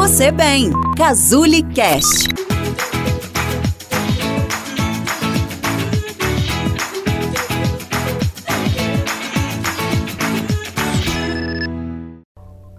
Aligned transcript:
você 0.00 0.32
bem. 0.32 0.70
Cazuli 0.96 1.62
Cast. 1.74 2.26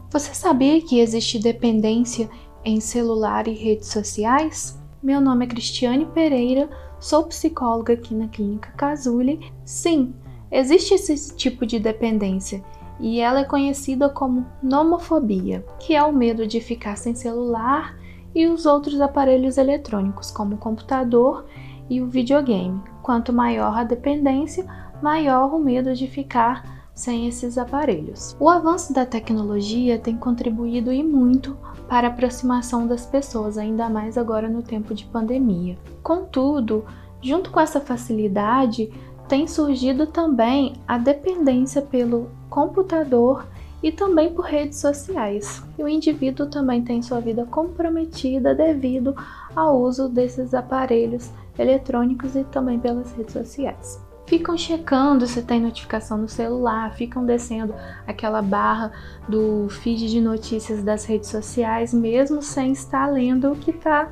Você 0.10 0.34
sabia 0.34 0.82
que 0.82 1.00
existe 1.00 1.38
dependência 1.38 2.28
em 2.66 2.80
celular 2.80 3.48
e 3.48 3.54
redes 3.54 3.90
sociais? 3.90 4.80
Meu 5.04 5.22
nome 5.22 5.46
é 5.46 5.48
Cristiane 5.48 6.08
Pereira, 6.08 6.68
sou 7.00 7.26
psicóloga 7.26 7.94
aqui 7.94 8.16
na 8.16 8.30
Clínica 8.30 8.72
Casuli. 8.72 9.40
Sim, 9.64 10.16
existe 10.52 10.96
esse 10.96 11.36
tipo 11.36 11.68
de 11.68 11.80
dependência 11.80 12.64
e 13.02 13.20
ela 13.20 13.40
é 13.40 13.44
conhecida 13.44 14.08
como 14.08 14.46
nomofobia, 14.62 15.66
que 15.80 15.96
é 15.96 16.04
o 16.04 16.14
medo 16.14 16.46
de 16.46 16.62
ficar 16.62 16.96
sem 16.96 17.16
celular 17.16 17.98
e 18.34 18.48
os 18.48 18.66
outros 18.66 19.02
aparelhos 19.02 19.58
eletrônicos, 19.58 20.32
como 20.32 20.56
o 20.56 20.60
computador 20.60 21.46
e 21.90 22.02
o 22.02 22.08
videogame. 22.08 22.82
Quanto 23.02 23.34
maior 23.34 23.78
a 23.78 23.84
dependência, 23.84 24.66
maior 25.02 25.54
o 25.54 25.60
medo 25.60 25.94
de 25.94 26.08
ficar 26.08 26.82
sem 26.94 27.28
esses 27.28 27.58
aparelhos. 27.58 28.36
O 28.40 28.48
avanço 28.48 28.94
da 28.94 29.06
tecnologia 29.06 29.98
tem 29.98 30.16
contribuído 30.16 30.92
e 30.92 31.04
muito 31.04 31.58
para 31.90 32.08
a 32.08 32.12
aproximação 32.12 32.86
das 32.86 33.06
pessoas, 33.06 33.58
ainda 33.58 33.90
mais 33.90 34.18
agora 34.18 34.48
no 34.48 34.62
tempo 34.62 34.94
de 34.94 35.06
pandemia. 35.06 35.78
Contudo, 36.04 36.86
junto 37.22 37.50
com 37.50 37.60
essa 37.60 37.82
facilidade, 37.82 38.92
tem 39.28 39.48
surgido 39.48 40.06
também 40.06 40.74
a 40.88 40.98
dependência 40.98 41.82
pelo 41.82 42.30
computador 42.52 43.48
e 43.82 43.92
também 43.92 44.32
por 44.32 44.46
redes 44.46 44.78
sociais. 44.78 45.64
E 45.80 45.84
o 45.84 45.88
indivíduo 45.88 46.46
também 46.46 46.84
tem 46.84 47.02
sua 47.02 47.20
vida 47.20 47.46
comprometida 47.46 48.54
devido 48.54 49.16
ao 49.56 49.82
uso 49.82 50.08
desses 50.08 50.54
aparelhos 50.54 51.32
eletrônicos 51.58 52.36
e 52.36 52.44
também 52.44 52.78
pelas 52.78 53.12
redes 53.14 53.34
sociais 53.34 54.00
ficam 54.32 54.58
checando 54.58 55.28
se 55.28 55.42
tem 55.42 55.60
notificação 55.60 56.18
no 56.18 56.30
celular, 56.30 56.94
ficam 56.94 57.26
descendo 57.26 57.76
aquela 58.08 58.42
barra 58.42 58.94
do 59.28 59.68
feed 59.68 60.10
de 60.10 60.22
notícias 60.22 60.82
das 60.82 61.04
redes 61.04 61.30
sociais, 61.30 61.94
mesmo 61.94 62.42
sem 62.42 62.72
estar 62.72 63.08
lendo 63.08 63.52
o 63.52 63.58
que 63.58 63.72
está 63.72 64.10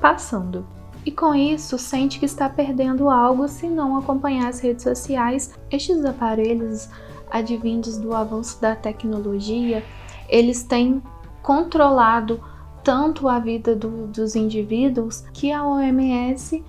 passando. 0.00 0.66
E 1.04 1.12
com 1.12 1.34
isso, 1.34 1.76
sente 1.76 2.18
que 2.18 2.24
está 2.24 2.48
perdendo 2.48 3.10
algo 3.10 3.46
se 3.46 3.68
não 3.68 3.98
acompanhar 3.98 4.48
as 4.48 4.60
redes 4.60 4.84
sociais. 4.84 5.52
Estes 5.70 6.02
aparelhos 6.02 6.88
advindos 7.30 7.96
do 7.98 8.14
avanço 8.14 8.60
da 8.60 8.74
tecnologia, 8.74 9.84
eles 10.28 10.62
têm 10.62 11.02
controlado 11.42 12.40
tanto 12.82 13.28
a 13.28 13.38
vida 13.38 13.74
do, 13.74 14.06
dos 14.06 14.34
indivíduos 14.34 15.24
que 15.32 15.52
a 15.52 15.66
OMS 15.66 16.64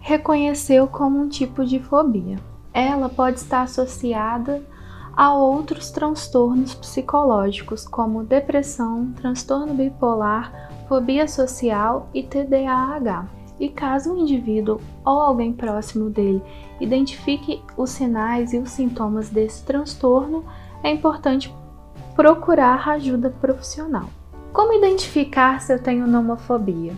reconheceu 0.00 0.86
como 0.86 1.18
um 1.18 1.28
tipo 1.28 1.64
de 1.64 1.78
fobia. 1.78 2.38
Ela 2.74 3.08
pode 3.08 3.38
estar 3.38 3.62
associada 3.62 4.62
a 5.14 5.34
outros 5.34 5.90
transtornos 5.90 6.74
psicológicos, 6.74 7.86
como 7.86 8.24
depressão, 8.24 9.12
transtorno 9.12 9.74
bipolar, 9.74 10.70
fobia 10.88 11.28
social 11.28 12.08
e 12.14 12.22
TDAH. 12.22 13.41
E 13.62 13.68
caso 13.68 14.12
o 14.12 14.18
indivíduo 14.18 14.80
ou 15.04 15.20
alguém 15.20 15.52
próximo 15.52 16.10
dele 16.10 16.42
identifique 16.80 17.62
os 17.76 17.90
sinais 17.90 18.52
e 18.52 18.58
os 18.58 18.70
sintomas 18.70 19.30
desse 19.30 19.64
transtorno, 19.64 20.44
é 20.82 20.90
importante 20.90 21.54
procurar 22.16 22.88
ajuda 22.88 23.30
profissional. 23.30 24.10
Como 24.52 24.72
identificar 24.72 25.60
se 25.60 25.72
eu 25.72 25.80
tenho 25.80 26.08
nomofobia? 26.08 26.92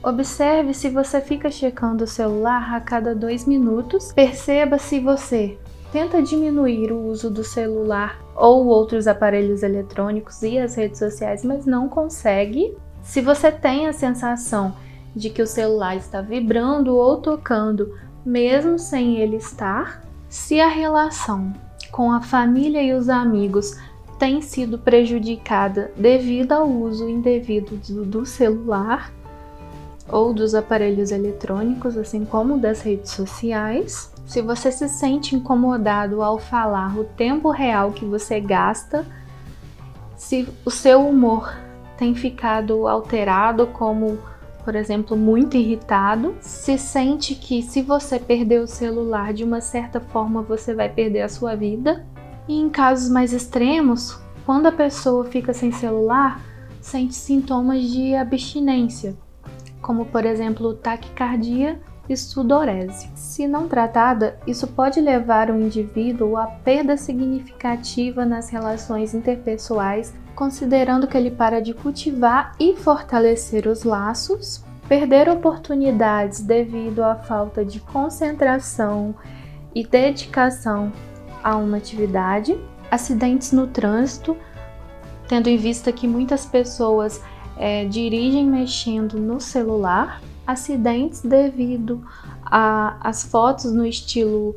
Observe 0.00 0.74
se 0.74 0.88
você 0.88 1.20
fica 1.20 1.50
checando 1.50 2.04
o 2.04 2.06
celular 2.06 2.72
a 2.72 2.80
cada 2.80 3.12
dois 3.12 3.44
minutos. 3.44 4.12
Perceba 4.12 4.78
se 4.78 5.00
você 5.00 5.58
tenta 5.90 6.22
diminuir 6.22 6.92
o 6.92 7.04
uso 7.08 7.28
do 7.28 7.42
celular 7.42 8.20
ou 8.36 8.66
outros 8.66 9.08
aparelhos 9.08 9.64
eletrônicos 9.64 10.40
e 10.44 10.56
as 10.56 10.76
redes 10.76 11.00
sociais, 11.00 11.44
mas 11.44 11.66
não 11.66 11.88
consegue. 11.88 12.76
Se 13.02 13.20
você 13.20 13.50
tem 13.50 13.88
a 13.88 13.92
sensação 13.92 14.72
de 15.14 15.30
que 15.30 15.42
o 15.42 15.46
celular 15.46 15.96
está 15.96 16.20
vibrando 16.20 16.96
ou 16.96 17.18
tocando, 17.18 17.94
mesmo 18.24 18.78
sem 18.78 19.18
ele 19.18 19.36
estar, 19.36 20.02
se 20.28 20.60
a 20.60 20.68
relação 20.68 21.52
com 21.92 22.10
a 22.10 22.20
família 22.20 22.82
e 22.82 22.92
os 22.92 23.08
amigos 23.08 23.78
tem 24.18 24.40
sido 24.40 24.78
prejudicada 24.78 25.92
devido 25.96 26.52
ao 26.52 26.68
uso 26.68 27.08
indevido 27.08 27.76
do, 28.04 28.24
celular, 28.24 29.12
ou 30.08 30.34
dos 30.34 30.54
aparelhos 30.54 31.10
eletrônicos, 31.10 31.96
assim 31.96 32.24
como 32.24 32.58
das 32.58 32.82
redes 32.82 33.12
sociais. 33.12 34.12
Se 34.26 34.42
você 34.42 34.70
se 34.70 34.88
sente 34.88 35.34
incomodado 35.34 36.22
ao 36.22 36.38
falar 36.38 36.98
o 36.98 37.04
tempo 37.04 37.50
real 37.50 37.92
que 37.92 38.04
você 38.04 38.40
gasta, 38.40 39.06
se 40.16 40.48
o 40.64 40.70
seu 40.70 41.06
humor 41.06 41.54
tem 41.96 42.14
ficado 42.14 42.86
alterado, 42.86 43.66
como 43.68 44.18
por 44.64 44.74
exemplo, 44.74 45.16
muito 45.16 45.56
irritado, 45.56 46.34
se 46.40 46.78
sente 46.78 47.34
que 47.34 47.62
se 47.62 47.82
você 47.82 48.18
perder 48.18 48.60
o 48.60 48.66
celular 48.66 49.34
de 49.34 49.44
uma 49.44 49.60
certa 49.60 50.00
forma 50.00 50.40
você 50.40 50.74
vai 50.74 50.88
perder 50.88 51.20
a 51.20 51.28
sua 51.28 51.54
vida. 51.54 52.06
E 52.48 52.58
em 52.58 52.70
casos 52.70 53.10
mais 53.10 53.32
extremos, 53.32 54.18
quando 54.46 54.66
a 54.66 54.72
pessoa 54.72 55.24
fica 55.26 55.52
sem 55.52 55.70
celular, 55.70 56.40
sente 56.80 57.14
sintomas 57.14 57.82
de 57.82 58.14
abstinência, 58.14 59.14
como 59.80 60.06
por 60.06 60.24
exemplo 60.24 60.74
taquicardia 60.74 61.80
e 62.08 62.16
sudorese. 62.16 63.10
Se 63.14 63.46
não 63.46 63.68
tratada, 63.68 64.38
isso 64.46 64.66
pode 64.66 65.00
levar 65.00 65.50
o 65.50 65.58
indivíduo 65.58 66.36
a 66.36 66.46
perda 66.46 66.96
significativa 66.96 68.24
nas 68.24 68.50
relações 68.50 69.14
interpessoais, 69.14 70.14
considerando 70.34 71.06
que 71.06 71.16
ele 71.16 71.30
para 71.30 71.60
de 71.60 71.72
cultivar 71.72 72.54
e 72.58 72.76
fortalecer 72.76 73.66
os 73.66 73.84
laços, 73.84 74.64
perder 74.88 75.28
oportunidades 75.28 76.40
devido 76.40 77.02
à 77.02 77.14
falta 77.14 77.64
de 77.64 77.80
concentração 77.80 79.14
e 79.74 79.86
dedicação 79.86 80.92
a 81.42 81.56
uma 81.56 81.78
atividade, 81.78 82.58
acidentes 82.90 83.52
no 83.52 83.66
trânsito, 83.66 84.36
tendo 85.26 85.48
em 85.48 85.56
vista 85.56 85.90
que 85.90 86.06
muitas 86.06 86.44
pessoas 86.44 87.22
é, 87.56 87.84
dirigem 87.84 88.46
mexendo 88.46 89.18
no 89.18 89.40
celular, 89.40 90.20
acidentes 90.46 91.22
devido 91.22 92.04
às 92.44 93.24
fotos 93.24 93.72
no 93.72 93.86
estilo 93.86 94.54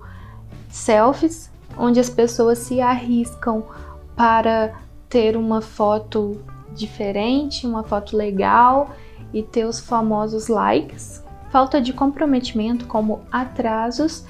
selfies, 0.70 1.50
onde 1.78 2.00
as 2.00 2.10
pessoas 2.10 2.60
se 2.60 2.82
arriscam 2.82 3.64
para 4.16 4.76
ter 5.10 5.38
uma 5.38 5.62
foto 5.62 6.42
diferente, 6.74 7.66
uma 7.66 7.84
foto 7.84 8.16
legal 8.16 8.92
e 9.34 9.42
ter 9.42 9.66
os 9.66 9.80
famosos 9.80 10.48
likes. 10.48 11.24
Falta 11.50 11.80
de 11.80 11.94
comprometimento, 11.94 12.86
como 12.88 13.22
atrasos 13.32 14.26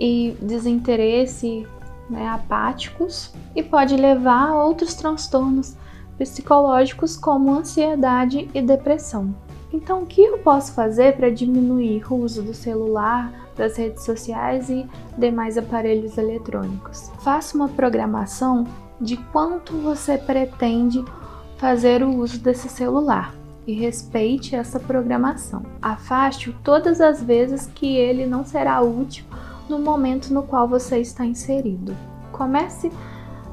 e 0.00 0.34
desinteresse 0.40 1.66
né, 2.08 2.26
apáticos, 2.28 3.32
e 3.54 3.62
pode 3.62 3.94
levar 3.96 4.48
a 4.48 4.64
outros 4.64 4.94
transtornos 4.94 5.76
psicológicos 6.30 7.16
como 7.16 7.52
ansiedade 7.52 8.48
e 8.54 8.62
depressão. 8.62 9.34
Então, 9.72 10.02
o 10.02 10.06
que 10.06 10.20
eu 10.20 10.38
posso 10.38 10.72
fazer 10.74 11.16
para 11.16 11.30
diminuir 11.30 12.04
o 12.12 12.16
uso 12.16 12.42
do 12.42 12.52
celular, 12.52 13.32
das 13.56 13.76
redes 13.76 14.04
sociais 14.04 14.68
e 14.68 14.86
demais 15.16 15.56
aparelhos 15.56 16.18
eletrônicos? 16.18 17.10
Faça 17.20 17.56
uma 17.56 17.68
programação 17.68 18.66
de 19.00 19.16
quanto 19.16 19.72
você 19.78 20.18
pretende 20.18 21.02
fazer 21.56 22.02
o 22.02 22.16
uso 22.16 22.38
desse 22.38 22.68
celular 22.68 23.34
e 23.66 23.72
respeite 23.72 24.54
essa 24.54 24.78
programação. 24.78 25.62
Afaste-o 25.80 26.54
todas 26.62 27.00
as 27.00 27.22
vezes 27.22 27.66
que 27.66 27.96
ele 27.96 28.26
não 28.26 28.44
será 28.44 28.80
útil 28.80 29.24
no 29.68 29.78
momento 29.78 30.34
no 30.34 30.42
qual 30.42 30.68
você 30.68 30.98
está 30.98 31.24
inserido. 31.24 31.96
Comece 32.30 32.90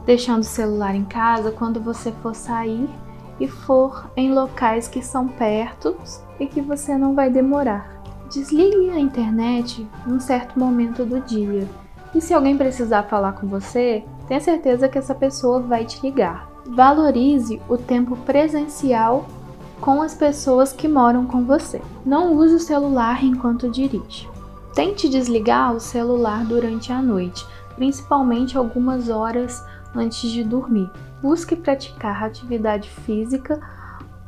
deixando 0.05 0.41
o 0.41 0.45
celular 0.45 0.95
em 0.95 1.05
casa 1.05 1.51
quando 1.51 1.79
você 1.79 2.11
for 2.21 2.35
sair 2.35 2.89
e 3.39 3.47
for 3.47 4.09
em 4.15 4.33
locais 4.33 4.87
que 4.87 5.01
são 5.01 5.27
perto 5.27 5.95
e 6.39 6.47
que 6.47 6.61
você 6.61 6.97
não 6.97 7.15
vai 7.15 7.29
demorar. 7.29 8.01
Desligue 8.29 8.89
a 8.89 8.99
internet 8.99 9.87
em 10.05 10.11
um 10.11 10.19
certo 10.19 10.59
momento 10.59 11.05
do 11.05 11.19
dia. 11.21 11.67
E 12.13 12.21
se 12.21 12.33
alguém 12.33 12.57
precisar 12.57 13.03
falar 13.03 13.33
com 13.33 13.47
você, 13.47 14.03
tenha 14.27 14.39
certeza 14.39 14.89
que 14.89 14.97
essa 14.97 15.15
pessoa 15.15 15.59
vai 15.59 15.85
te 15.85 16.01
ligar. 16.01 16.49
Valorize 16.67 17.61
o 17.67 17.77
tempo 17.77 18.15
presencial 18.17 19.25
com 19.79 20.01
as 20.01 20.13
pessoas 20.13 20.73
que 20.73 20.87
moram 20.87 21.25
com 21.25 21.45
você. 21.45 21.81
Não 22.05 22.33
use 22.33 22.55
o 22.55 22.59
celular 22.59 23.23
enquanto 23.23 23.69
dirige. 23.69 24.29
Tente 24.73 25.09
desligar 25.09 25.73
o 25.73 25.79
celular 25.79 26.45
durante 26.45 26.91
a 26.91 27.01
noite, 27.01 27.45
principalmente 27.75 28.57
algumas 28.57 29.09
horas 29.09 29.63
antes 29.95 30.29
de 30.31 30.43
dormir. 30.43 30.89
Busque 31.21 31.55
praticar 31.55 32.23
atividade 32.23 32.89
física 32.89 33.59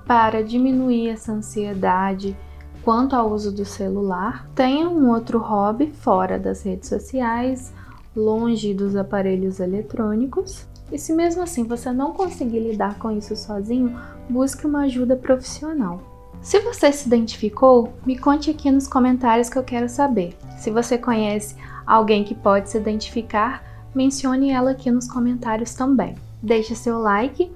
para 0.06 0.44
diminuir 0.44 1.10
essa 1.10 1.31
ansiedade 1.31 2.36
quanto 2.84 3.16
ao 3.16 3.31
uso 3.31 3.52
do 3.52 3.63
celular. 3.66 4.48
Tenha 4.56 4.90
um 4.90 5.10
outro 5.10 5.40
hobby 5.40 5.92
fora 5.92 6.38
das 6.38 6.63
redes 6.63 6.90
sociais, 6.90 7.74
longe 8.16 8.74
dos 8.74 8.96
aparelhos 8.96 9.60
eletrônicos. 9.60 10.68
E 10.92 10.98
se 10.98 11.13
mesmo 11.13 11.42
assim 11.42 11.63
você 11.63 11.92
não 11.92 12.12
conseguir 12.12 12.60
lidar 12.60 13.00
com 13.00 13.12
isso 13.12 13.36
sozinho, 13.36 13.98
busque 14.30 14.68
uma 14.68 14.81
ajuda 14.81 15.16
profissional. 15.16 16.02
Se 16.42 16.60
você 16.60 16.92
se 16.92 17.08
identificou, 17.08 17.94
me 18.06 18.18
conte 18.18 18.50
aqui 18.50 18.72
nos 18.72 18.88
comentários 18.88 19.48
que 19.48 19.58
eu 19.58 19.63
quero 19.63 19.88
saber. 19.88 20.36
Se 20.58 20.72
você 20.72 20.98
conhece 20.98 21.56
alguém 21.86 22.24
que 22.24 22.34
pode 22.34 22.69
se 22.69 22.78
identificar, 22.78 23.63
mencione 23.94 24.52
ela 24.52 24.72
aqui 24.72 24.90
nos 24.90 25.08
comentários 25.08 25.74
também. 25.74 26.16
Deixe 26.42 26.76
seu 26.76 27.00
like 27.00 27.52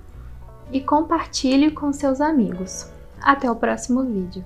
e 0.71 0.81
compartilhe 0.81 1.71
com 1.71 1.91
seus 1.91 2.21
amigos. 2.21 2.89
Até 3.21 3.49
o 3.49 3.55
próximo 3.55 4.03
vídeo. 4.03 4.43